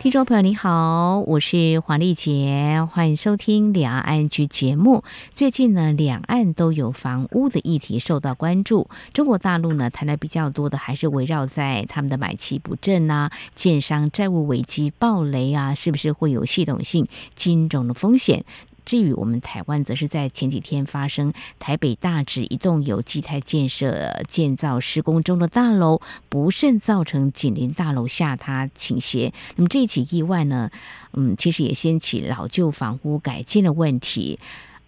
[0.00, 5.02] 听众朋友，你好，我是黄丽杰，欢迎收听两岸局节目。
[5.34, 8.88] 最近呢，两岸都有房屋的议题受到关注。
[9.12, 18.44] 中国大陆呢，谈的比较多的还是围绕在他们的买气不振啊，建商债务危机暴雷啊，是不是会有系统性金融的风险？
[18.88, 29.34] 至于我们台湾，则是在前几天发生台北大直一栋有基台建设建造施工中的大楼不慎造成紧邻大楼下塌倾斜。
[29.56, 30.70] 那么这起意外呢，
[31.12, 34.38] 嗯，其实也掀起老旧房屋改建的问题。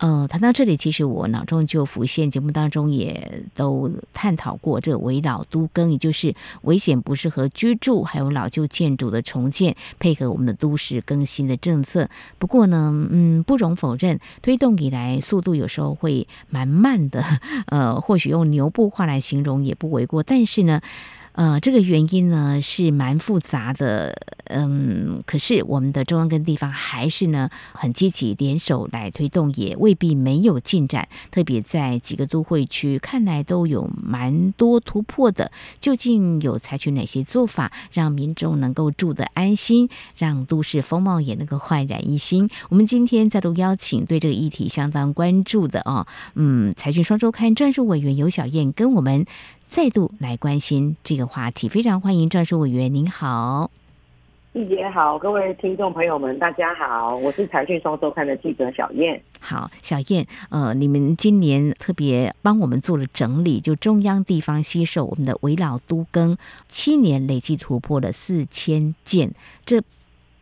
[0.01, 12.09] 呃，谈到这里，其实我脑中就浮现，节目当中也都探讨过这个危老都更，也就是危险不适合居住，还有老旧建筑的重建，配合我们的都市更新的政策。
[12.39, 17.23] 不过呢，嗯，不容否认，推动以来速度有时候会蛮慢的，
[17.69, 20.23] 呃，或许用牛步话来形容也不为过。
[20.23, 20.81] 但是呢。
[21.33, 24.15] 呃，这个原因呢是蛮复杂的，
[24.47, 31.09] 嗯，可是我们的中央跟地方还是呢很积极联手来推动，也未必没有进展。
[31.31, 35.53] 特别在几个都会区，看来都有蛮多突破的。
[35.79, 42.51] 究竟有采取哪些做法，让民众能够住得安心，让都市风貌也能够焕然一新？
[42.71, 49.25] 我们今天再度邀请对这个议题相当关注的哦，嗯，财讯双周刊专属委员游小燕跟我们。
[49.71, 52.93] 再度来关心这个话题，非常欢迎专属委员。
[52.93, 53.71] 您好，
[54.53, 59.23] 季姐好，各位听众朋友们，大家好，我是财讯双周刊的记者小燕。
[59.39, 66.37] 好，小燕，呃，你们今年特别帮我们做了整理，就中央地方携手我们的危老都更，
[66.67, 69.33] 七年累计突破了四千件，
[69.65, 69.81] 这。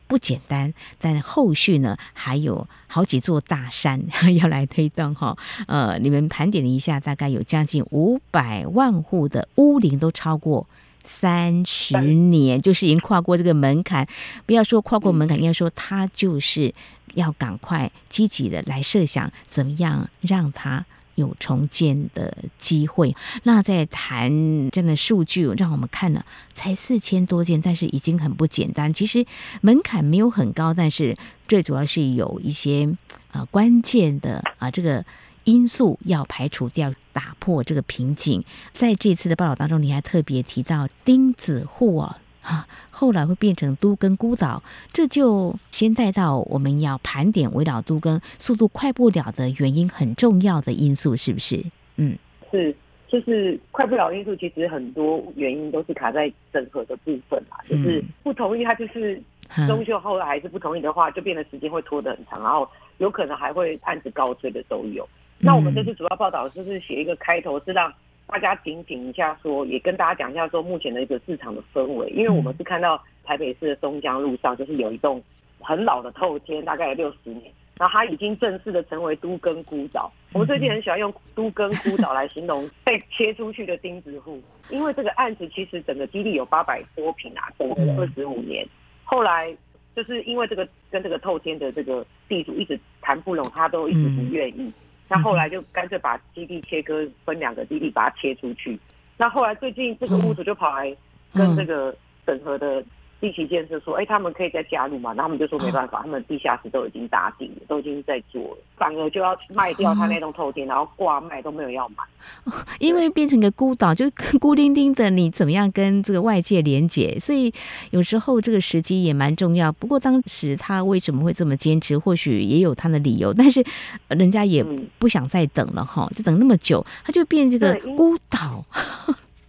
[0.09, 4.03] 不简单，但后续呢还有好几座大山
[4.41, 5.37] 要来推动哈。
[5.69, 10.67] 呃，你们盘点了一下，大概有将近五百万户的屋龄都超过
[11.05, 14.09] 三十年，就是已经跨过这个门槛。
[14.47, 16.75] 不要说跨过门槛，应该说他就是
[17.15, 20.85] 要赶快积极的来设想，怎么样让他。
[21.19, 23.15] 有重建的机会。
[23.43, 24.31] 那在谈
[24.71, 26.25] 这样的数据，让我们看了
[26.55, 28.93] 才四千多件，但是已经很不简单。
[28.93, 29.27] 其实
[29.61, 31.17] 门槛没有很高，但是
[31.49, 32.89] 最主要是有一些
[33.33, 35.05] 呃关键的啊这个
[35.45, 38.45] 因素要排除掉，打破这个瓶颈。
[38.73, 42.19] 在这次的报道当中，你还特别提到钉子户啊。
[42.49, 51.63] 啊，后来会变成都跟孤岛，这就先带到我们要盘点围绕都跟速度快不了的原因，很重要的因素是不是？
[51.97, 52.17] 嗯，
[52.51, 52.75] 是，
[53.07, 59.21] 就是快不了因素，其实很多原因都是卡在整合的部分嘛，就是不同意他就是
[59.67, 62.67] 终究后来还是不同意的话，就变得时间会拖得很长，然后
[62.97, 65.07] 有可能还会案子高追的都有。
[65.39, 67.93] 那我们这次主要报道就是写一个开头，是让。
[68.29, 75.21] 大家警醒一下说，说也跟大家讲一下，说目前的一个市场的氛围，因为我们是看到台北市的松江路上，就是有一栋
[75.61, 80.13] 很老的透天，大概有六十年，然后它已经正式的成为都更孤岛。
[80.35, 84.39] 我们最近很喜欢用都更孤岛来形容被切出去的钉子户，
[84.69, 88.67] 因为这个案子其实整个基地有八百多坪啊，等了二十五年，
[89.05, 89.57] 后来
[89.97, 94.71] 就是因为这个跟这个透天的这个地主一直谈不拢，他都一直不愿意。
[95.09, 98.79] 那后来就干脆把基地切割，分两个基地把它切出去。
[99.17, 100.95] 那后来最近这个屋主就跑来
[101.35, 101.97] 跟这个
[102.27, 102.85] 整合的。
[103.21, 112.05] 地旗建设说：“哎，他们可以再加入嘛？”然后他们就说：“没办法，他们地下室都已经打底了，都已经在做了，反而就要卖掉他那栋透天，然后挂卖都没有要买，
[112.79, 114.05] 因为变成一个孤岛，就
[114.39, 117.19] 孤零零的，你怎么样跟这个外界连接？
[117.19, 117.53] 所以
[117.91, 119.73] 有时候这个时机也蛮重要。
[119.73, 121.99] 不过当时他为什么会这么坚持？
[121.99, 123.65] 或许也有他的理由，但是
[124.09, 124.65] 人家也
[124.99, 128.65] 不想再等了哈，就等那么久，他就变这个孤岛。”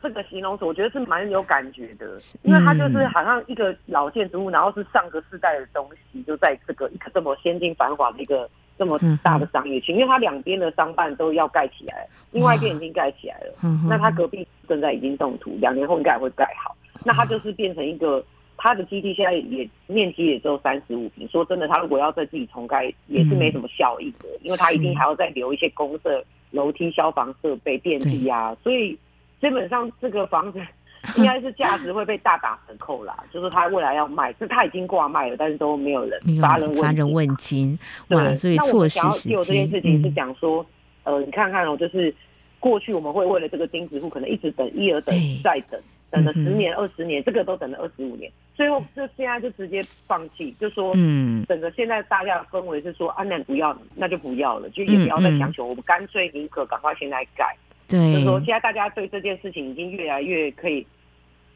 [0.01, 13.53] 这个形容词我觉得是蛮有感觉的，因为它就是好像一个老建筑物，然后是上个世代的东西，就在这个一个这么先进繁华的一个这么大的商业区，因为它两边的商办都要盖起来，另外一边已经盖起来了，
[13.89, 18.23] 那它隔壁正在已经动土，两年后应该会盖好，那它就是变成一个
[18.55, 28.97] 它的基地现在也面积也只有三十五平，说真的，它如果要再自己重盖也是没什么效益的，因为它一定还要再留一些公社、楼梯、消防设备、电梯啊，所以。
[29.41, 30.59] 基本上这个房子
[31.15, 38.35] 应该是价值会被大打折扣啦，就是他未来要卖，是他已经挂卖了，但是都没有人发人发人问津，哇！
[38.35, 39.35] 所以错失时机。
[39.35, 40.61] 这件事情是讲说，
[41.05, 42.13] 嗯、呃，你看看哦，就是
[42.59, 45.81] 过去我们会为了这个钉子户，可能一直等，一而等，再等，
[46.11, 48.29] 等了十年、二十年，这个都等了二十五年。
[48.53, 57.55] 最后就现在就直接放弃，就说，嗯，整个现在大家的氛围是说，啊，那不要，那就不要了，就也不要再强求，我们干脆宁可赶快现在改。
[57.89, 60.85] 对，就是说现在大家对这件事情已经越来越可以，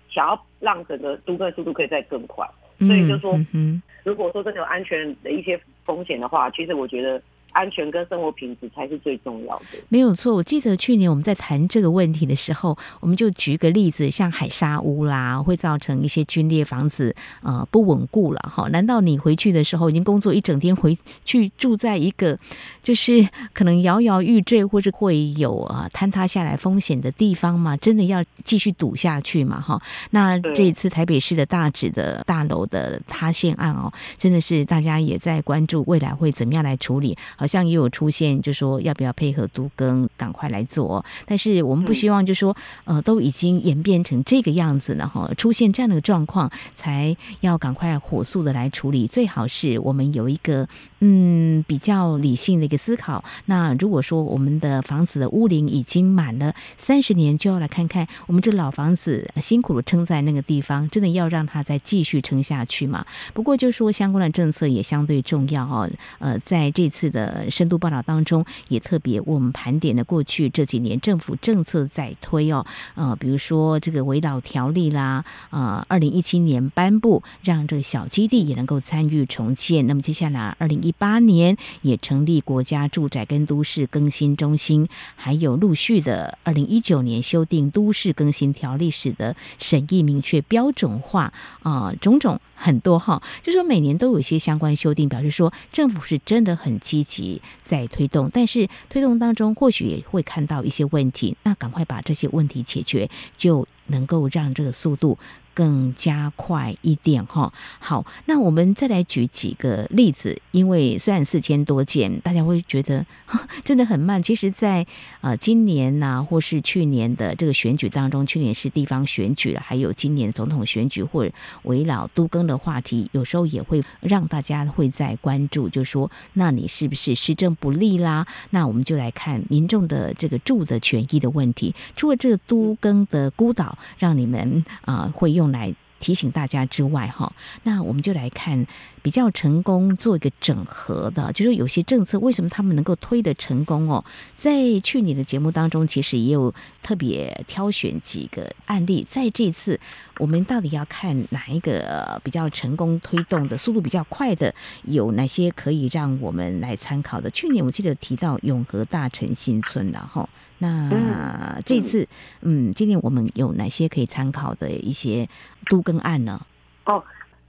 [0.09, 2.45] 想要让整个都更速度可以再更快，
[2.79, 7.21] 所以就说，嗯，如果说真的有安全的一些风险的话，其实我觉得。
[7.53, 9.65] 安全跟生活品质才是最重要的。
[9.89, 18.67] 没有错，我记得去年我们在谈这个问题的时候，我们就举个例子，像海沙屋啦，会造成一些龟裂房子呃不稳固了哈。
[18.69, 22.37] 难道你回去的时候已经工作一整天，回去住在一个
[22.81, 27.77] 就是可能摇摇欲坠或者会有啊坍塌下来风险的地方吗？
[27.77, 29.61] 真的要继续赌下去吗？
[29.61, 37.15] 哈，那这一次台北市的大指的大楼的塌陷案哦，真的是大家也在关注未来会怎么样来处理。
[37.43, 41.03] 好像也有出现，就说要不要配合都更，赶快来做。
[41.25, 42.55] 但是我们不希望，就说
[42.85, 49.07] 呃，都已经演变成这个样子了哈，出现这样的状况，才要赶快火速的来处理。
[49.07, 50.69] 最好是我们有一个
[51.01, 53.21] 嗯比较理性的一个思考。
[53.47, 63.05] 那如果说我们的房子的屋龄已经满了三十年，就要来看看我们这老房子辛苦的撑在那个地方，真的要让它再继续撑下去吗？
[63.33, 65.89] 不过就说相关的政策也相对重要哦。
[66.19, 67.32] 呃，在这次的。
[67.33, 79.87] 呃，深度报道当中也特别为我们盘点了过去这几年政府政策在推哦，呃，比如说这个危老条例啦，呃，二零一七年颁布让这个小基地也能够参与重建。
[79.87, 91.33] 那么接下来二零一八年也成立国家住宅跟都市更新中心，还有陆续的二零一九年修订都市更新条例，使得审议明确标准化
[91.63, 92.39] 啊，呃，种种。
[92.55, 97.22] 很多哈，就说每年都有一些相关修订，表示说政府是真的很积极
[97.61, 105.17] 在推动，但是推动当中或许也会看到一些问题，那赶快把这些问题解决，就能够让这个速度。
[105.53, 113.05] 更加快一点哈，好，那我们再来举几个例子，因为虽然四千多件，大家会觉得
[113.63, 114.21] 真的很慢。
[114.23, 114.85] 其实在，
[115.21, 121.31] 呃今年呐、或是去年的这个选举当中，去年是地方选举，还有今年总统选举或者
[121.63, 128.25] 围绕都更的话题，有时候也会让大家会在关注，就说那你是不是施政不利啦？
[128.49, 131.75] 那我们就来看民众的这个住的权益的问题。
[131.95, 135.42] 除了这个都更的孤岛，让你们啊、会用。
[135.43, 137.31] 用来提醒大家之外，哈，
[137.63, 138.65] 那我们就来看
[139.01, 144.03] 比较成功做一个整合的，就是有些政策为什么他们能够推得成功哦？
[144.35, 149.05] 在去年的节目当中，其实也有特别挑选几个案例。
[149.07, 149.79] 在这次，
[150.17, 154.53] 我们到底要看哪一个比较成功推动的速度比较快的，
[154.83, 157.29] 有哪些可以让我们来参考的？
[157.29, 160.27] 去年我记得提到永和大城新村了，哈。
[160.63, 162.07] 那这次，
[162.41, 165.27] 嗯，嗯，今年我们有哪些可以参考的一些
[165.69, 166.39] 都更案呢？
[166.85, 167.03] 哦，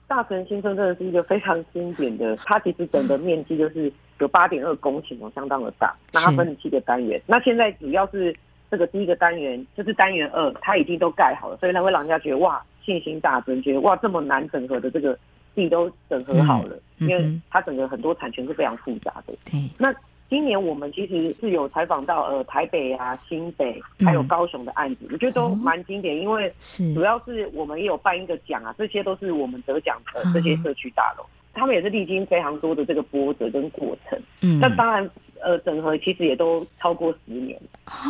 [0.07, 5.95] 大城新村真的是一个非常经典的， 它其实整个面积就是有八点二公顷哦，相当的大。
[6.13, 8.35] 那它分了七个单元，那现在主要是
[8.71, 15.19] 这个第一个单元就是单元二，它已经都盖好了，所以它会让人家觉得哇，信心大增，觉得哇，这么难整合的这个
[15.55, 19.35] 地都整合好了，嗯嗯、因为它整个很多产权是非常复杂的。
[19.45, 19.95] 对，那。
[20.31, 26.53] 今年我们其实是有采访到呃台北啊、新北还有高雄的案子，我觉得都蛮经典，因为
[26.95, 34.19] 主要是我们也有办一个奖啊，这些都是我们得奖的这些社区大楼，他们也是历经非常多的这个波折跟过程。
[34.43, 35.09] 嗯，那当然
[35.41, 37.61] 呃整合其实也都超过十年，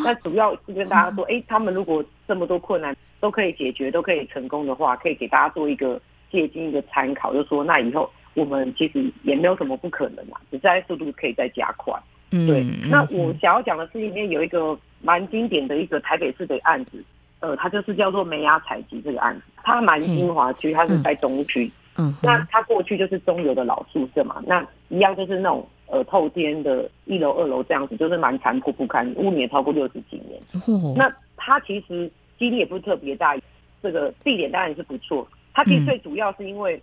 [0.04, 8.08] 那主要是跟大家说，哎，他们如果这么多困难都可以解决，都可以成功的话，可以给大家做一个借鉴、一个参考，就是说那以后。
[8.34, 11.94] 我们其实也没有什么不可能啊，只在速度可以再加快。
[12.30, 12.64] 嗯，对。
[12.88, 17.02] 那我想要讲的是，里面有一个蛮经典的一个台北市的案子，
[17.38, 21.70] 呃，它就是叫做梅亚采集这个案子，它蛮精华区，它是在东区。
[21.96, 30.40] 嗯，那它过去就是中油的老宿舍嘛，那一样就是那种呃透天的一楼、二楼这样子，就是蛮残破不堪，屋龄也超过六十几年。
[30.66, 33.36] 嗯，那它其实基地也不是特别大，
[33.80, 35.24] 这个地点当然是不错。
[35.52, 36.82] 它其实最主要是因为。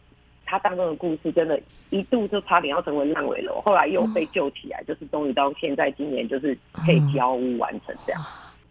[0.51, 1.58] 他当中的故事真的，
[1.91, 8.22] 一度就差点要成为烂尾楼，后来又被救起来，就是终于到现在今年就是可以交屋完成这样。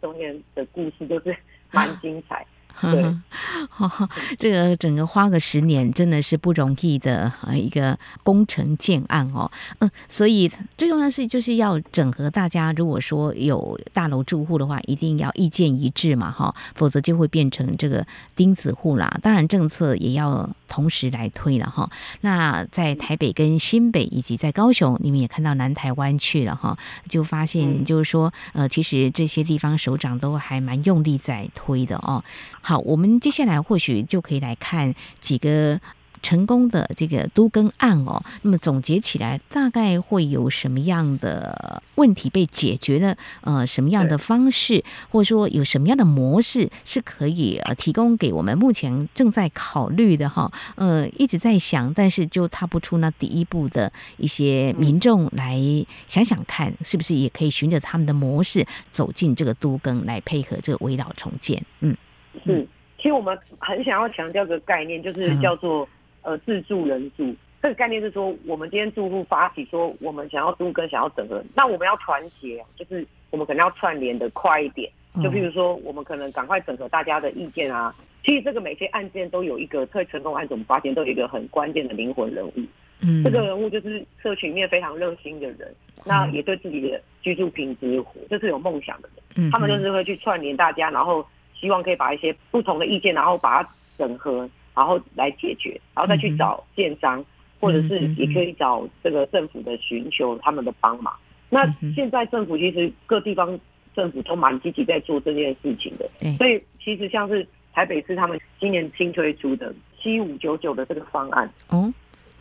[0.02, 1.34] 中间的故事就是
[1.70, 2.44] 蛮精彩。
[2.80, 3.02] 对，
[3.78, 4.08] 哦，
[4.38, 9.50] 这个整个花个十年真的是不容易的一个工程建案哦。
[9.80, 12.72] 嗯，所以最重要的是就是要整合大家。
[12.72, 19.18] 如果说有大楼住户的话，一定要意见一致嘛，哈，否则就会变成这个钉子户啦。
[19.22, 21.90] 当然，政策也要同时来推了哈。
[22.20, 26.76] 那在台北跟新北以及在高雄，你们也看到南台湾去了哈，
[27.08, 32.22] 就发现就是说，呃，其实这些地方首长都还蛮用力在推的哦。
[32.60, 35.80] 好，我们接下来或许就可以来看几个。
[36.22, 43.16] 成功的这个都更案哦，那么总结起来，大概会有什么样的问题被解决呢？
[43.40, 50.52] 呃，什么样的方式，或者说有什么样的模式是可以呃提供给我们目前正在考虑的哈？
[50.74, 55.58] 呃，一直在想，但是就踏不出那第一步的一些民众来
[56.06, 61.64] 想想看，是不是也可以循着他们的模式走进这个都更，来配合这个危老重建？
[61.80, 61.96] 嗯，
[62.44, 65.88] 是，其实我们很想要强调个概念，就是叫做。
[66.22, 74.92] 呃，自助人住这个概念是说，我们今天住户发起说，我们想要租跟，想要整合，那我们要团结，就是我们可能要串联的快一点。
[75.14, 77.94] 就譬如说，我们可能赶快整合大家的意见啊。
[78.22, 82.52] 其实这个每些案件都有一个特成功案子，我们发现都有一个很关键的灵魂人物。
[83.00, 89.50] 嗯，这个人物就是社群里面非常热心的人，那也对自己的居住品质就是有梦想的人。
[89.50, 91.26] 他们就是会去串联大家，然后
[91.60, 94.48] 希望可以把一些不同的意见，然后把它整合。
[94.72, 97.22] 然后来解决，然后再去找建商，
[97.58, 101.12] 或者是也可以找这个政府的寻求他们的帮忙。
[101.50, 103.58] 那现在政府其实各地方
[103.94, 111.92] 政府都蛮积极在做这件事情的，所以其实像是台北市他们今年新推出的七五九九的这个方案，哦，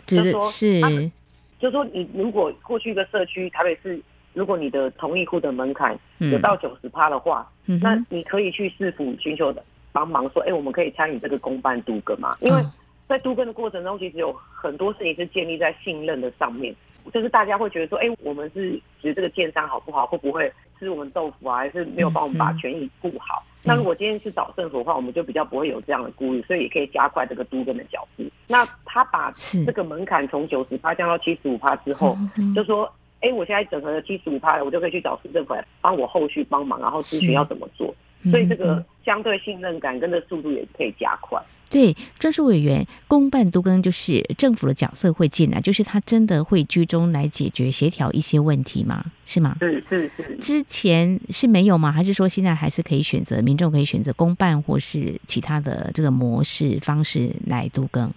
[0.06, 0.80] 就是说是，
[1.60, 4.00] 就是说你如果过去一个社区台北市，
[4.40, 9.62] 如果你的同意户的门槛有到九十趴的话，那你可以去市府寻求的。
[9.92, 12.38] 帮忙说，哎、欸，我们可以参与这个公办都更嘛？
[12.40, 12.64] 因为
[13.06, 16.74] 在都更的过程中，其实有很多事情是建立在信任的上面，
[17.12, 23.44] 就是大家会觉得说，哎、欸，我们是觉得这个建商好不好，会不会吃我们豆腐啊，还是没有帮我们把权益顾好？
[23.66, 28.24] 那如果今天是找政府的话，我们就比较不会有这样的顾虑，所以也可以加快这个都更的脚步。
[28.48, 29.34] 那他把
[29.66, 32.16] 这个门槛从九十趴降到七十五趴之后，
[32.56, 32.90] 就说，
[33.22, 37.94] 哎、欸，我现在整合了七十五趴了，我就可以去找市政府来帮我后续帮忙，然后咨询要怎么做。
[38.32, 41.42] 所以这个相对信任感跟这速度也可以加快。
[41.70, 49.06] 对，专属委员公办都更就是政府的角色会进来，就是他真的会居中来解决协调一些问题吗？
[49.24, 49.56] 是吗？
[49.60, 50.38] 是是是。
[50.38, 51.92] 之前是没有吗？
[51.92, 58.12] 还是说现在还是可以选择民众可以选择公办或是其他的这个模式方式来都更？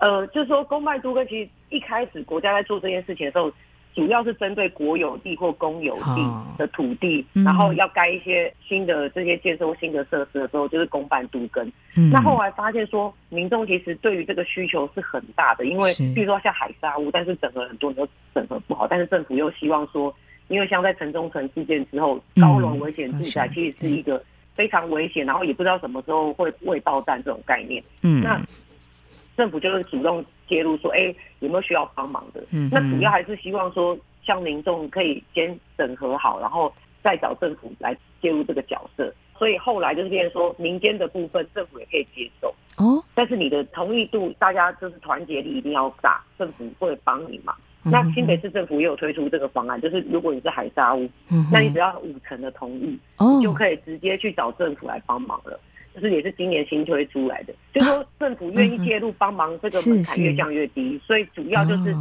[0.00, 3.52] 是呃，就是说公办都更其实一开始国家在做这件事情的时候。
[3.92, 6.24] 主要是针对国有地或公有地
[6.56, 11.66] 的土地，哦、然后要盖一些新的这些建设新的设施的时候，就是公办都更。
[11.96, 20.14] 嗯、那后来发现说，民众其实对于这个需求是很大的，因为比如说像海沙屋，但是整合很多人都整合不好，但是政府又希望说，
[20.46, 24.22] 因为像在城中城事件之后，高楼危险住宅其实是一个
[24.54, 27.82] 非常危险，然后也不知道什么时候会未爆弹这种概念。
[28.02, 28.40] 嗯，那。
[29.40, 36.70] 政府就是主动介入，说：“哎、欸，有没有需要帮忙的？”嗯，那主要还是希望说，像民众可以先整合好，然后
[37.02, 39.10] 再找政府来介入这个角色。
[39.38, 43.02] 所以后来就是变成说，民间的部分政府也可以接受哦。
[43.14, 47.54] 但是你的同意度，大家就是团结力一定要大，政府会帮你嘛。
[47.86, 55.58] 嗯、那新北市政府也有推出这个方案，就是如果你是海沙屋，嗯、那你只要五成的同意，哦，你就可以直接去找政府来帮忙了。
[55.94, 61.94] 就是也是今年新推出来的，就是说政府愿意介入帮忙，这个门槛越降越低，所以主要就是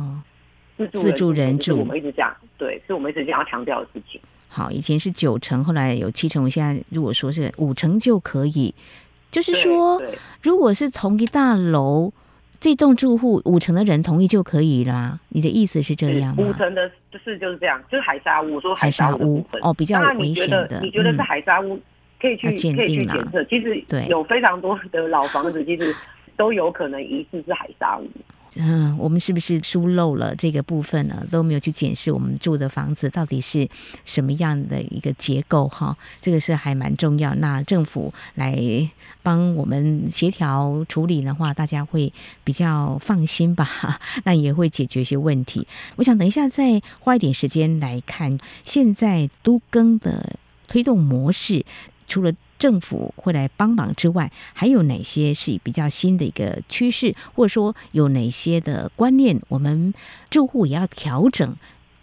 [0.92, 1.80] 自助人住。
[1.80, 4.22] 我们一直讲，对，是我们一直想要强调的事情。
[4.48, 8.74] 好，以前是九成，后来有七成，我现在如果说是五成就可以，
[9.32, 10.02] 就是说，
[10.42, 12.14] 如果是同一大楼
[12.60, 15.20] 这栋住户五成的人同意就可以了。
[15.30, 16.44] 你的意思是这样吗？
[16.44, 18.56] 五成的就是就是这样，就是海沙屋。
[18.56, 20.80] 我说海沙屋哦，比较危险的。
[20.82, 21.80] 你觉得是海沙屋？
[22.20, 25.96] 可以去可以去检测，其实有非常多的老房子，其实
[26.36, 28.08] 都有可能疑似是海沙屋。
[28.56, 31.24] 嗯，我们是不是疏漏了这个部分呢？
[31.30, 33.70] 都没有去检视我们住的房子到底是
[34.06, 35.96] 什么样的一个结构哈？
[36.20, 37.36] 这个是还蛮重要。
[37.36, 38.60] 那政府来
[39.22, 42.12] 帮我们协调处理的话，大家会
[42.44, 43.70] 比较放心吧？
[44.26, 45.68] 那也会解决一些问题。
[45.98, 51.64] 我想等一下再花一点时间来看现在都更的推动模式。
[52.10, 59.94] 除了政府会来帮忙之外，还有哪些是比较新的一个趋势，或者说有哪些的观念，我们
[60.30, 61.56] 住户也要调整，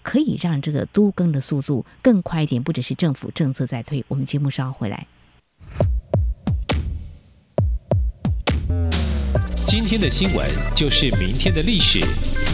[0.02, 2.62] 可以让这个都更的速度更快一点？
[2.62, 5.06] 不只是政府政策在推，我们节目稍后回来。
[9.66, 12.00] 今天的新闻就是明天的历史，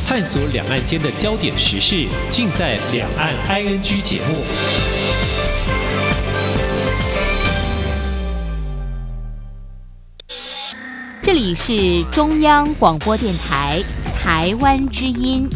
[0.06, 5.31] 探索两岸间的焦点时事，尽在《两岸 ING》节目。
[11.34, 13.82] 这里是中央广播电台
[14.14, 15.48] 台湾之音。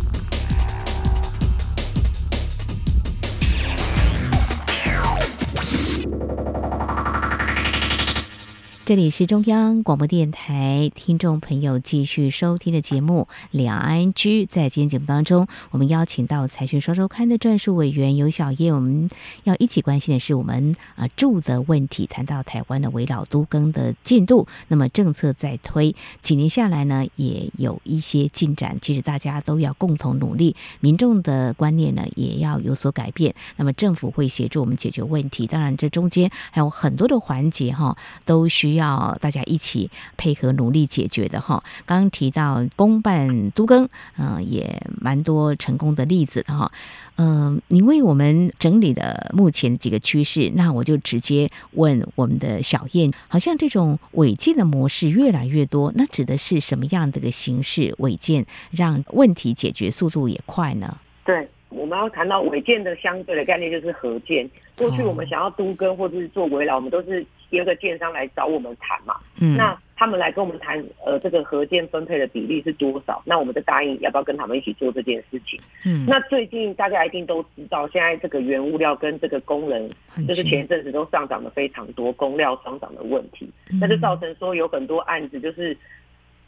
[8.87, 14.45] 这里是中央广播电台，听众朋友继续收听的节目《两岸居》。
[14.49, 19.11] 在今天节目当中，我们邀请到《财讯双周刊》的撰述委员游小燕，我们
[19.43, 22.07] 要一起关心的是我们啊住的问题。
[22.07, 28.79] 谈到台湾的围绕都更的进度，那么政策在推，几年下来呢，也有一些进展。
[28.81, 33.35] 其实大家都要共同努力，民众的观念呢也要有所改变。
[33.57, 35.49] 那么政府会协助我们解决问题。
[35.49, 38.87] 当然，这中间还有很多的环节哈，都需要。
[38.87, 41.65] 要大家一起配合努力解决的哈。
[41.85, 46.71] 刚刚提到公办都更，嗯，也蛮多成功的例子哈。
[47.17, 60.97] 嗯，你为我们整理了目前几个趋势，那我就直接问我们的小燕，好像这种违建的模式越来越多，那指的是什么样的一个形式违建，让问题解决速度也快呢？
[61.25, 64.49] 对，我们要谈到违建的相对的概念就是合建。
[64.77, 67.27] 过去我们想要都更或者是做围老，我们都是。
[67.51, 73.23] 第二个建商来找我们谈嘛，嗯，那他们来跟我们谈，呃，这个合建分配的比例是多少？
[73.25, 75.59] 那我们就答应要不要跟他们一起做这件事情。
[75.85, 79.89] 嗯，那最近大家一定都知道，现在这个原物料跟这个工人，
[80.29, 83.49] 就是前一阵子都上涨的非常多，工料上涨的问题，
[83.81, 85.75] 那就造成说有很多案子就是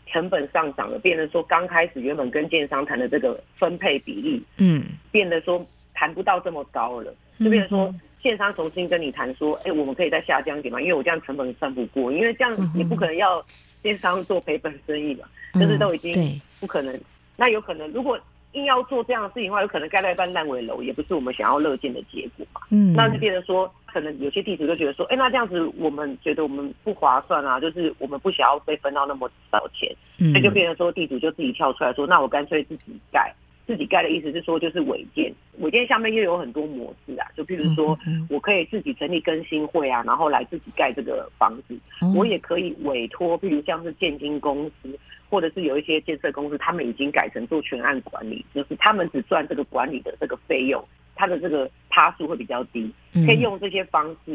[0.06, 5.64] 成本上涨了，变得说刚开始原本跟建商谈的这个分配比例，嗯，变得说
[5.94, 7.94] 谈不到这么高了，就变成说。
[8.22, 10.80] 建商重新跟你谈说，哎、欸，我们可以再下降一点嘛？
[10.80, 13.44] 因为我这样成本算不过，因为这样你不可能要
[13.82, 16.98] 建商做赔本生意嘛，就、嗯、是都已经不可能。
[17.36, 18.18] 那有可能如果
[18.52, 22.60] 硬要做这样的事情的话，有可能盖到一半烂尾楼，也不是我们想要乐见的结果嘛。
[22.70, 33.32] 嗯，那就变成说，可能有些地主就觉得说，哎、欸，那这样子我们觉得我们不划算啊，就是我们不想要被分到那么少钱，那、嗯、就变成说地主就自己跳出来说，那我干脆自己盖。
[33.68, 35.30] 自己盖的意思是说，就是违建。
[35.58, 37.96] 违建下面又有很多模式啊，就譬如说，
[38.30, 41.78] 我可以自己成立更新会啊，然后来自己盖这个房子。
[42.16, 44.98] 我也可以委托，譬如像是建经公司，
[45.28, 50.82] 或者是有一些建设公司，他们已经改成做全案管理，就是他们只赚这个管理的这个费用，
[51.14, 52.90] 它的这个趴数会比较低，
[53.26, 54.32] 可以用这些方式，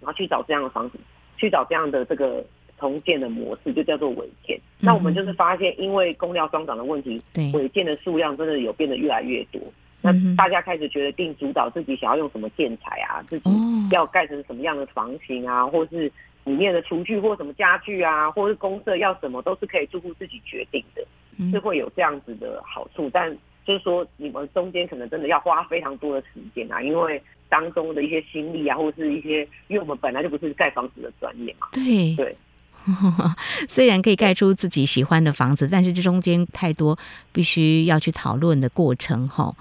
[0.00, 0.98] 然后去找这样的房子，
[1.38, 2.44] 去找这样的这个。
[2.78, 7.20] 重建的模式就叫做违建，那我们就是发现，因为工料双涨的问题，
[7.52, 9.60] 违建的数量真的有变得越来越多。
[10.02, 13.50] 那大家开始决定主导自己想要用什么建材啊，自己
[13.90, 16.12] 要盖成什么样的房型啊，或是
[16.44, 21.02] 里面的厨具或什么家具啊，或是公社要什么，都是可以住户自己决定的，
[21.50, 23.08] 是会有这样子的好处。
[23.10, 23.34] 但
[23.64, 32.14] 就是说，你们中间可能真的要花非常多的时间啊，因为当中的一些心力啊，或者是一些，因为我们本来就不是盖房子的专业嘛，对。
[32.14, 32.36] 对。
[33.68, 36.98] 虽然可以盖出自己喜欢的房子，但是这中间太多
[37.32, 39.54] 必须要去讨论的过程哈。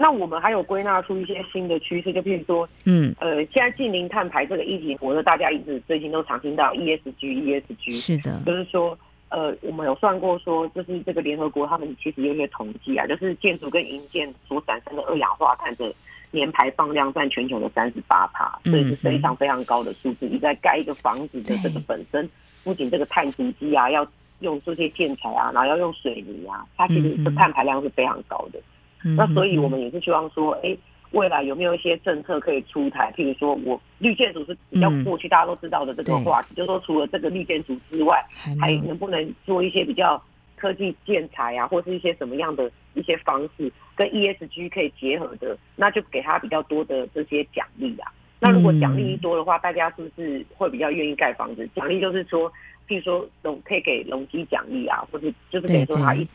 [0.00, 8.96] 那我们还有归纳出一些新的趋势，就譬如说，嗯，呃，现在近零碳排这个议题，我觉得大家一直最近都常听到 ESG，ESG，是的，就是说，
[9.30, 15.92] 呃，我们有算过说，就是这个联合国他们其实有一些统计啊，就是建筑跟营建所产生的二氧化碳的
[16.30, 20.28] 年排放量占全球的三十八趴，所以是非常非常高的数字。
[20.28, 22.30] 你在盖一个房子的这个本身。
[22.64, 24.06] 不仅这个碳足迹啊，要
[24.40, 28.60] 用这些建材啊，然后要用水泥啊，它其实这碳排量是非常高的。
[29.04, 30.76] 嗯、那所以我们也是希望说，哎，
[31.12, 33.12] 未来有没有一些政策可以出台？
[33.16, 38.24] 譬如说我绿建筑是比较过去大家都知道的这个话题，嗯、就是说除了这个绿建筑之外，
[38.60, 40.22] 还能不能做一些比较
[40.56, 45.56] 科技建材啊，或是一些什么样的一些方式跟 ESG 可以结合的？
[45.76, 48.12] 那就给他比较多的这些奖励啊。
[48.40, 51.68] 那如果奖励一多的话，大家是不是会比较愿意盖房子？
[51.74, 52.48] 奖励就是说，
[52.86, 56.26] 譬如说容可以给容积奖励啊，或者就是等于说它一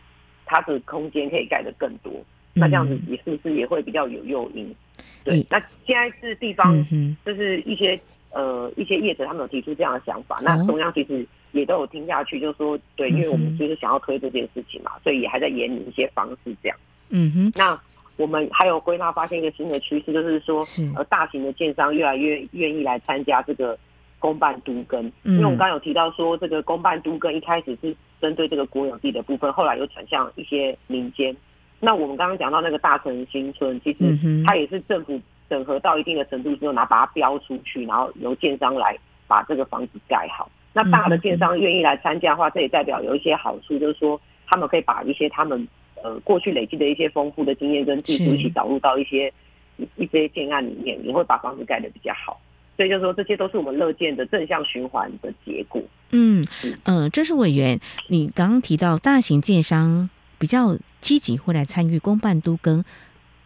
[0.46, 2.12] 它的空间可以盖得更多，
[2.54, 4.76] 那这样子也是不是也会比较有诱因？
[5.24, 6.76] 对，那现在是地方，
[7.26, 7.98] 就是一些
[8.32, 16.78] 呃一些业者他们有提出这样的想法，那中央其实也都有听下去，就是说对，因为我们就是想要推这件事情嘛，所以也还在研拟一些方式这样。
[17.10, 17.80] 嗯哼，那。
[18.16, 20.64] 我们还有归纳发现一个新的趋势，就是说，
[20.96, 23.76] 呃，大型的建商越来越愿意来参加这个
[24.20, 31.36] 公办都更，因为我们刚刚有提到说，这个公办都更一开始是针对这个国有地的部分，后来又转向一些民间。
[31.80, 38.96] 那我们刚刚讲到那个大城新村，其实它也是政府整合到一定的程度之后，拿把它标出去，然后由建商来
[39.28, 40.50] 把这个房子盖好。
[40.72, 45.68] 那大的建商愿意来参加的话，这也代表有一些好处，就是说他们可以把一些他们。
[46.04, 49.34] 呃，过去累积的一些丰富的经验跟技术一起导入到一些
[49.78, 52.40] 一一些建案里面，也会把房子盖得比较好。
[52.76, 55.82] 所以就是说，这些都是我们乐见的正向循环的结果。
[56.12, 56.46] 嗯
[56.86, 62.84] 嗯，这是委员，你刚刚提到大型建商比较积极会来参与公办都更。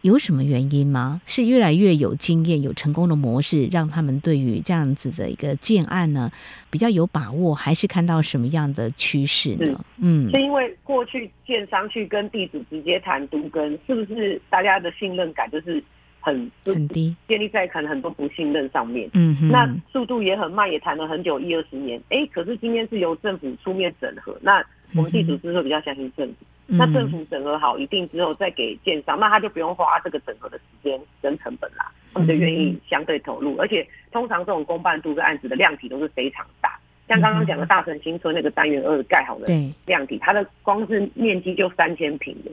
[0.07, 1.21] 有什么原因吗？
[1.25, 6.31] 是越来越有经验、有成功的模式，让他们对于这样子的一个建案呢
[6.69, 9.83] 比较有把握，还是看到什么样的趋势呢？
[10.01, 15.83] 嗯，是因为过去建商去跟地主直接谈都更，是不是大家的信任感就是
[16.21, 19.09] 很很低，建立在可能很多不信任上面？
[19.13, 22.01] 嗯哼，那速度也很慢，也谈了很久，一二十年。
[22.07, 24.63] 哎，可是今天是由政府出面整合，那
[24.95, 26.35] 我们地主是不是比较相信政府？
[26.69, 33.55] 那政府整合好一定之后，再给建商，那他就不用花这个整合的时间跟成本啦，他们就愿意相对投入。
[33.57, 36.77] 而且通常这种公办都更案子的量体都是非常大，
[37.07, 39.45] 像刚刚讲的大城新村那个单元二盖好的
[39.85, 42.51] 量体，它的光是面积就三千平的，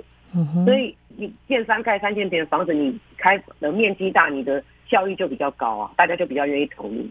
[0.64, 7.05] 所以你建商盖三千平的房子，你开的面积大，你的效益就比较高啊，大家就比较愿意投入。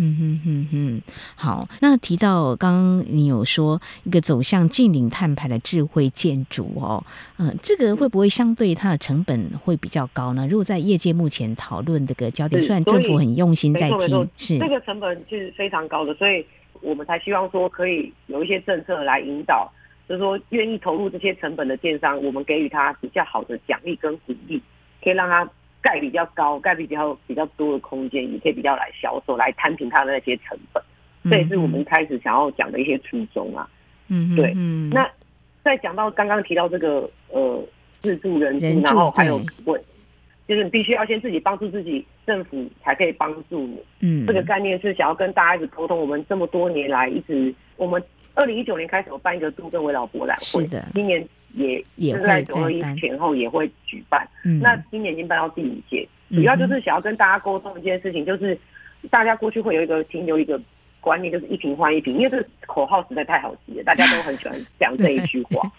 [0.00, 1.02] 嗯哼哼哼，
[1.34, 1.68] 好。
[1.80, 7.02] 那提到刚刚你有说一个走向近零碳排的智慧建筑哦，
[7.38, 10.46] 嗯，这个会不会相对它的成本会比较高呢？
[10.48, 16.46] 如果在业界目前讨论这个焦点，虽然政府很用心在听，是这个成本是非常高的，所以
[16.80, 19.68] 我们才希望说可以有一些政策来引导，
[20.08, 24.62] 就是说愿意投入这些成本的电商，我们给予他比较好的奖励跟鼓励，
[25.02, 25.48] 可以让他。
[25.88, 30.82] 盖比较高，盖比较比较多的空间，你可以比较来销售，来摊平它的那些成本。
[31.30, 33.66] 这也是我们开始想要讲的一些初衷啊。
[34.08, 34.52] 嗯，对。
[34.92, 35.10] 那
[35.64, 37.64] 再讲到刚刚提到这个呃
[38.02, 39.82] 自助人数，然后还有问，
[40.46, 43.82] 就是你必须要先自己帮助自己，政府才可以帮助你。
[44.00, 45.98] 嗯，这个概念是想要跟大家一直沟通。
[45.98, 48.02] 我们这么多年来一直，我们
[48.34, 51.26] 二零一九年开始有办一个都更危老博览会，是的，今年。
[51.58, 54.26] 也也是在九二一前后也会举办。
[54.44, 58.56] 嗯，那今年已经办到第五届，主要就是想要跟大家沟通一件事情，就是
[59.10, 60.60] 大家过去会有一个停留一个
[61.00, 65.70] 观念，就是一瓶换一瓶，因为这个口号实在太好记了，大家都很喜欢讲这一句话。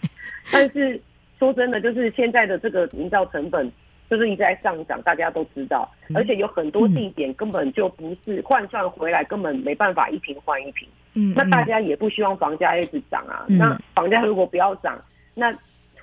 [0.52, 1.00] 但是
[1.38, 3.70] 说真的，就是现在的这个营造成本
[4.08, 10.88] 就是一直在上涨，大家都知道，而且有很多地点根本就不是换算回来，根本没办法一瓶换一瓶。
[11.14, 13.44] 嗯，那大家也不希望房价一直涨啊。
[13.48, 14.96] 那房价如果不要涨，
[15.34, 15.52] 那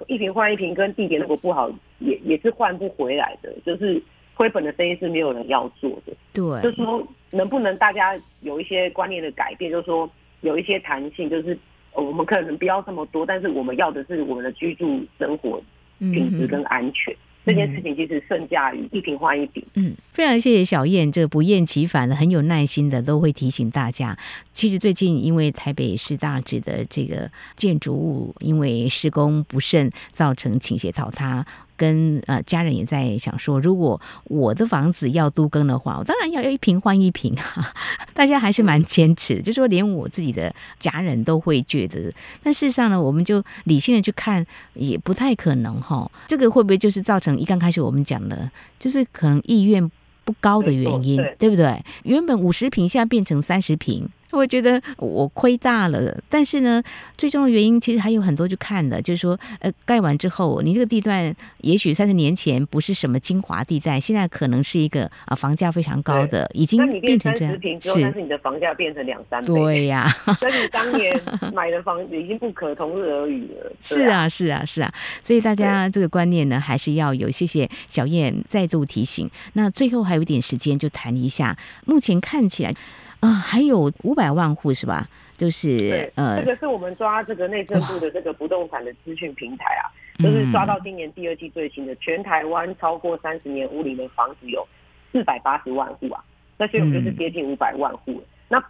[0.08, 3.52] 一瓶换一瓶，跟地点如果不好，也也是换不回来的。
[3.66, 4.02] 就是
[4.36, 6.14] 亏本的生意是没有人要做的。
[6.34, 10.10] 对，就是说能不能大家有一些观念的改变，就是说
[10.42, 11.58] 有一些弹性，就是
[11.94, 15.62] 我们可能不要这么多，但是我们要的是我们的居住生活
[16.00, 17.14] 品质跟安全。
[17.14, 19.64] 嗯这件事情其实胜价于一瓶换一瓶。
[19.76, 24.18] 嗯，非常谢谢小燕，这个不厌其烦的、很有耐心的，都会提醒大家。
[24.54, 31.46] 其实最近因为台北市大致的这个建筑物因为施工不慎，造成倾斜倒塌。
[31.78, 37.74] 跟呃家人也在想说，如果我的房子要都更的话，我当然要要一平换一平哈。
[38.13, 42.12] 大家还是蛮坚持的，就说连我自己的家人都会觉得。
[42.44, 46.12] 但事实上呢，我们就理性的去看，也不太可能哈。
[46.28, 49.90] 这个会不会就是造成一刚开始我们讲的，就是可能意愿
[50.26, 51.82] 不高的原因，对，不对？
[52.04, 54.10] 原本五十平，现在变成三十坪。
[54.32, 56.84] 我觉得我亏大了，但是呢，
[57.18, 67.54] 最终的原因其实还有很多去看的，就是说，呃，盖完之后，你这个地段也许三十年前不是什么精华地带，现在可能是一个啊房价非常高的，已经变成这样。
[67.80, 69.54] 是，但是你的房价变成两三倍。
[69.54, 70.06] 对呀，
[70.42, 71.18] 跟你当年
[71.54, 73.72] 买的房子已经不可同日而语了。
[73.80, 77.32] 是啊，是啊，是啊，所以大家这个观念呢，还是要有。
[77.38, 79.30] 谢谢小燕再度提醒。
[79.54, 82.74] 那最后还有一点时间，就谈一下，目前看起来。
[83.19, 85.08] 啊、呃，还有五百万户是吧？
[85.38, 89.86] 就是呃，这个是我们抓这个内政部的这个不动产的资讯平台啊，
[90.17, 94.67] 就是抓到今年第二季最新的，全台湾超过三十年屋龄的房子有
[95.12, 96.23] 四百八十万户啊，
[96.58, 98.23] 那所以我们就是接近五百万户、嗯。
[98.49, 98.63] 那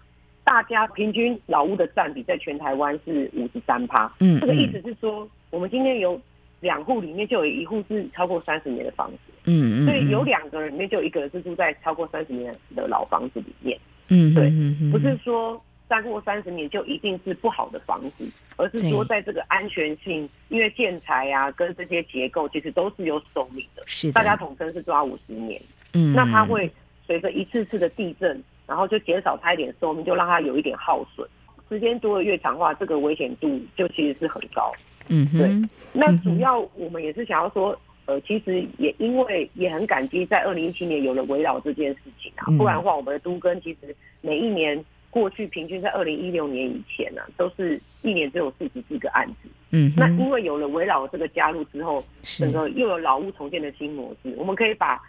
[0.43, 6.19] 大家平均老屋的占比在全台湾是五十三趴，嗯，这个意思是说，我们今天有
[6.59, 13.79] 两户里面就有一户是超过三十年的房子，嗯嗯，所以有两个人里面就有一个人是住在超过三十年的老房子里面。
[14.09, 14.49] 嗯，对，
[14.91, 25.61] 不是说再过三十年就一定是不好的房子，而是说在这个安全性，因为建材啊跟这些结构其实都是有寿命的，是的，大家统称是抓五十年。
[25.93, 26.71] 嗯，那它会
[27.05, 31.27] 随着一次次的地震，然后就减少它一点寿命，就让它有一点耗损。
[31.69, 34.71] 时间多的越长的话，这个危险度就其实是很高。
[35.09, 35.49] 嗯，对。
[35.93, 37.77] 那主要我们也是想要说。
[38.07, 49.49] 呃，其实也因为也很感激，在二零一七年有了围绕这件事情啊，不然的话，我们的都更其实每一年过去平均在二零一六年以前呢、啊，都是一年只有四十四个案子。
[49.71, 55.01] 嗯，那因为有了围绕这个加入之后，整个又有老屋重建的新模式，我们可以把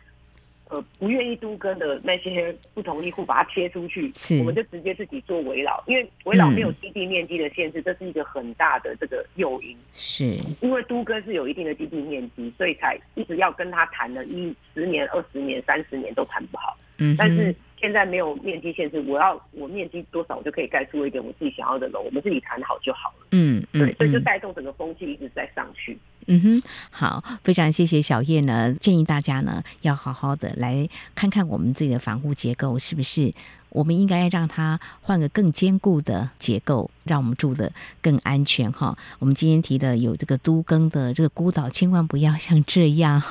[0.71, 9.77] 呃不愿意都跟的那些不同意户把它贴出去，我们就直接自己做围老，因为围老没有基地面积的限制，嗯，这是一个很大的这个诱因。
[9.93, 10.25] 是，
[10.61, 16.77] 因为都跟是有一定的基地面积，所以才一直要跟他谈了一十年、二十年、三十年都谈不好。
[16.99, 17.55] 嗯，但是。
[17.81, 23.27] 现在没有面积限制，我要我面积多少，我就可以盖出一点我自己想要的楼，我们自己谈好就好了。
[23.31, 25.97] 嗯，嗯对，所以就带动整个风气一直在上去。
[26.27, 33.33] 嗯哼，好，非常谢谢小叶呢，建议大家呢要好好的来看看我们自己的房屋结构是不是。
[33.71, 38.97] 我们应该让它换个更坚固的结构，让我们住得更安全哈。
[39.18, 43.23] 我们今天提的有这个都更的这个孤岛，千万不要像这样。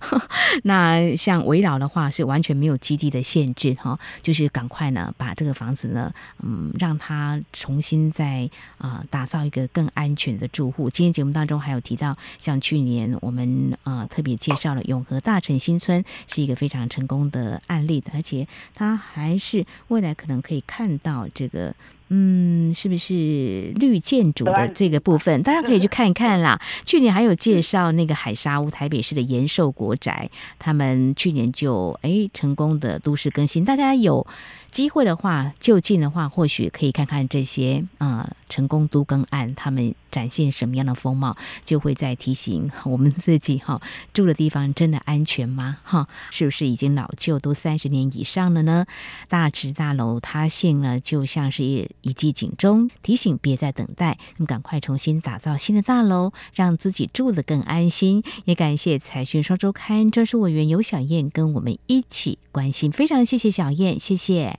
[0.64, 10.90] 那像围绕的话，是完全没有基地的限制哈，就是赶快呢把这个房子呢，嗯，让它重新再啊、打造一个更安全的住户。
[10.90, 19.64] 今天节目当中还有提到，像去年我们呃特别介绍了永和大城新村是一个非常成功的案例的，而且它还是。
[19.88, 21.74] 未来可能可以看到这个。
[22.14, 26.60] 嗯，是不是绿建筑的这个部分，大家可以去看一看啦。
[26.84, 33.64] 去年还有介绍那个海沙屋，台北市的延寿国宅，他们去年就哎成功的都市更新。
[33.64, 34.26] 大家有
[34.72, 43.80] 机会的话，就近的话，或许可以看看这些啊、呃、成功都更案，他们展现什么样的风貌，就会在提醒我们自己哈，
[44.14, 45.76] 住的地方真的安全吗？
[45.84, 48.86] 哈，是不是已经老旧都三十年以上了呢？
[49.28, 51.88] 大直大楼塌陷了，就像是一。
[52.02, 58.22] 一记警钟，提醒别再等待，赶快重新打造新的大楼，让自己住的更安心。
[58.44, 64.58] 也感谢财讯双周刊专属委员尤小燕跟我们一起关心，非常谢谢小燕，谢谢，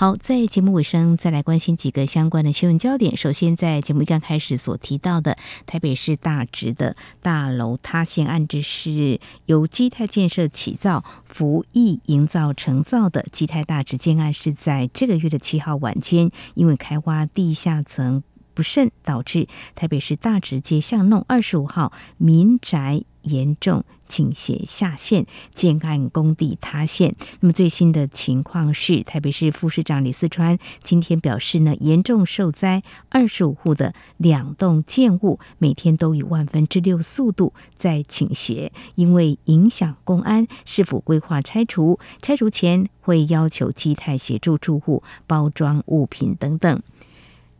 [0.00, 3.14] 好，在节目尾声再来关心几个相关的新闻焦点。
[3.18, 5.36] 首先，在节目一刚开始所提到的
[5.66, 18.22] 台北市大直的大楼塌陷案，这是由基泰建设起造、福义营造承造的基泰大直建案，是在这个月的七号晚间，因为开挖地下层
[18.54, 27.14] 不慎，导致台北市大直街巷弄二十五号民宅严重倾斜下陷，建案工地塌陷。
[27.38, 42.00] 那么最新的情况是，台北市副市长李四川今天表示呢，严重受灾二十五户的两栋建物每天都以万分之六速度在倾斜，因为影响公安，是否规划拆除？
[42.20, 46.82] 拆除前会要求基泰协助住户包装物品等等。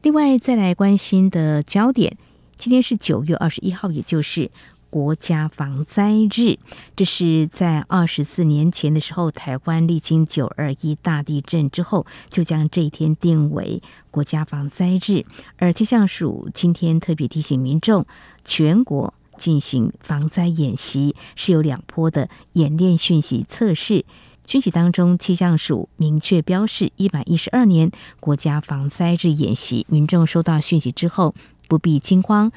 [0.03, 2.17] 另外，再来关心的焦点，
[2.57, 4.51] 今天是九月二十一号，也就是。
[4.91, 6.59] 国家防灾日，
[6.97, 15.25] 这是在二十四年前的时候，台湾历经九二一大地震之后，就将这一天定为国家防灾日。
[15.57, 18.05] 而气象署今天特别提醒民众，
[18.45, 24.05] 全国进行防灾演习是有两波的演练讯息测试。
[24.45, 31.37] 讯息当中，气象署明确标示，一百一十二年国家防灾日演习，民众收到讯息之后
[31.69, 32.51] 不必惊慌。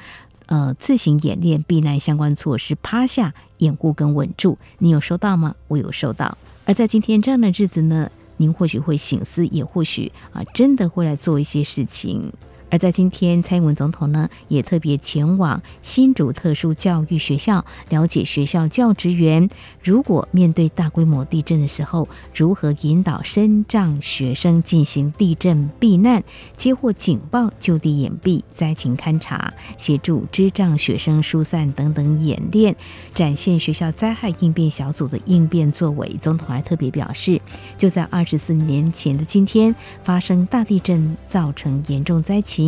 [0.46, 4.58] 呃，自行演练避难相关措施，趴下掩护跟稳住。
[4.78, 5.54] 你有收到吗？
[5.68, 6.36] 我有收到。
[6.66, 12.32] 而在今天这样的日子呢，您或许会醒思，也或许啊，真的会来做一些事情。
[12.74, 19.48] 而在今天，蔡英文总统呢也特别前往新竹特殊教育学校，了解学校教职员
[19.80, 26.24] 如果面对大规模地震的时候，如何引导身障学生进行地震避难、
[26.56, 32.74] 接获警报就地掩蔽、灾情勘查、协助智障学生疏散等等演练，
[33.14, 36.16] 展现学校灾害应变小组的应变作为。
[36.18, 37.40] 总统还特别表示，
[37.78, 42.63] 就在二十四年前的今天，发生大地震，造成严重灾情。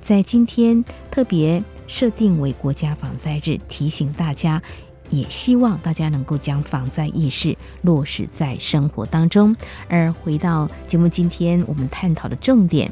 [0.00, 4.60] 在今天特别设定为国家防灾日，提醒大家，
[5.10, 9.54] 也希望大家能够将防灾意识落实在生活当中。
[9.88, 12.90] 而回到节目，今天我们探讨的重点，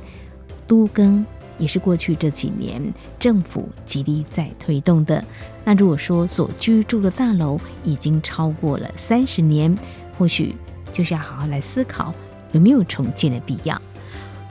[0.66, 1.24] 都更
[1.58, 2.82] 也是过去这几年
[3.18, 5.24] 政府极力在推动的。
[5.64, 9.76] 那如果说所居住的大楼已经超过了三十年，
[10.18, 10.54] 或许
[10.92, 12.12] 就是要好好来思考
[12.52, 13.80] 有没有重建的必要。